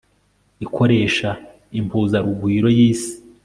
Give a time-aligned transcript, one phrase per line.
[0.65, 1.29] ikoresha
[1.79, 3.13] impuzarugwiro y'isi